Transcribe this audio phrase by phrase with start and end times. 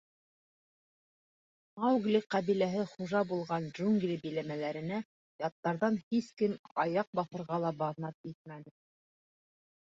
[1.83, 4.99] Маугли ҡәбиләһе хужа булған джунгли биләмәләренә
[5.45, 8.79] яттарҙан һис кем аяҡ баҫырға ла баҙнат итмәне.